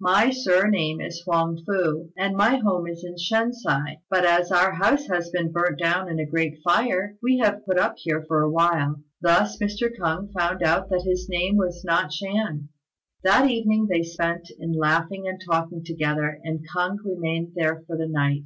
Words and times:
My 0.00 0.30
surname 0.32 1.00
is 1.00 1.22
Huang 1.24 1.62
fu, 1.64 2.10
and 2.18 2.34
my 2.36 2.56
home 2.56 2.88
is 2.88 3.04
in 3.04 3.16
Shen 3.16 3.52
si; 3.52 4.00
but 4.10 4.24
as 4.24 4.50
our 4.50 4.72
house 4.72 5.06
has 5.06 5.30
been 5.30 5.52
burnt 5.52 5.78
down 5.78 6.08
in 6.08 6.18
a 6.18 6.26
great 6.26 6.58
fire, 6.64 7.16
we 7.22 7.38
have 7.38 7.64
put 7.64 7.78
up 7.78 7.94
here 7.98 8.20
for 8.26 8.40
a 8.42 8.50
while." 8.50 8.96
Thus 9.22 9.58
Mr. 9.60 9.88
K'ung 9.96 10.32
found 10.32 10.60
out 10.64 10.90
that 10.90 11.02
his 11.06 11.28
name 11.28 11.56
was 11.56 11.84
not 11.84 12.12
Shan. 12.12 12.68
That 13.22 13.48
evening 13.48 13.86
they 13.88 14.02
spent 14.02 14.48
in 14.58 14.72
laughing 14.72 15.28
and 15.28 15.40
talking 15.48 15.84
together, 15.84 16.40
and 16.42 16.66
K'ung 16.74 16.98
remained 17.04 17.52
there 17.54 17.84
for 17.86 17.96
the 17.96 18.08
night. 18.08 18.42